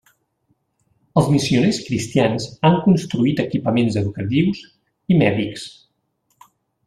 Els 1.21 1.27
missioners 1.33 1.79
cristians 1.89 2.47
han 2.69 2.79
construït 2.87 3.43
equipaments 3.45 3.99
educatius 4.03 4.63
i 5.15 5.19
mèdics. 5.25 5.67